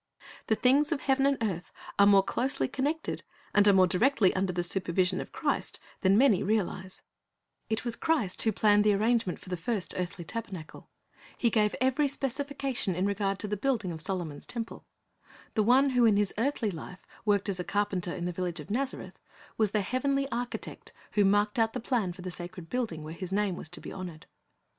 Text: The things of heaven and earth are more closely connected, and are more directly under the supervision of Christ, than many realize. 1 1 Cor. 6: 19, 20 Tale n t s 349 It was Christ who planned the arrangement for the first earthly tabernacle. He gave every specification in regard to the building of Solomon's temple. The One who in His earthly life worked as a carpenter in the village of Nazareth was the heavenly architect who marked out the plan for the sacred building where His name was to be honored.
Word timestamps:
The 0.47 0.55
things 0.55 0.91
of 0.91 1.01
heaven 1.01 1.27
and 1.27 1.37
earth 1.43 1.71
are 1.99 2.07
more 2.07 2.23
closely 2.23 2.67
connected, 2.67 3.21
and 3.53 3.67
are 3.67 3.73
more 3.73 3.85
directly 3.85 4.33
under 4.35 4.51
the 4.51 4.63
supervision 4.63 5.21
of 5.21 5.31
Christ, 5.31 5.79
than 5.99 6.17
many 6.17 6.41
realize. 6.41 7.03
1 7.69 7.77
1 7.77 7.77
Cor. 7.77 7.77
6: 7.77 7.77
19, 7.77 7.77
20 7.77 7.77
Tale 7.77 7.77
n 7.77 7.77
t 7.77 7.77
s 7.77 7.77
349 7.77 7.77
It 7.77 7.85
was 7.85 8.05
Christ 8.07 8.41
who 8.41 8.51
planned 8.51 8.83
the 8.83 8.93
arrangement 8.95 9.39
for 9.39 9.49
the 9.49 9.57
first 9.57 9.93
earthly 9.95 10.25
tabernacle. 10.25 10.89
He 11.37 11.51
gave 11.51 11.75
every 11.79 12.07
specification 12.07 12.95
in 12.95 13.05
regard 13.05 13.37
to 13.37 13.47
the 13.47 13.55
building 13.55 13.91
of 13.91 14.01
Solomon's 14.01 14.47
temple. 14.47 14.87
The 15.53 15.61
One 15.61 15.91
who 15.91 16.05
in 16.05 16.17
His 16.17 16.33
earthly 16.35 16.71
life 16.71 17.05
worked 17.23 17.47
as 17.47 17.59
a 17.59 17.63
carpenter 17.63 18.11
in 18.11 18.25
the 18.25 18.33
village 18.33 18.59
of 18.59 18.71
Nazareth 18.71 19.19
was 19.55 19.69
the 19.69 19.81
heavenly 19.81 20.27
architect 20.31 20.93
who 21.11 21.23
marked 21.23 21.59
out 21.59 21.73
the 21.73 21.79
plan 21.79 22.11
for 22.11 22.23
the 22.23 22.31
sacred 22.31 22.71
building 22.71 23.03
where 23.03 23.13
His 23.13 23.31
name 23.31 23.55
was 23.55 23.69
to 23.69 23.79
be 23.79 23.91
honored. 23.91 24.25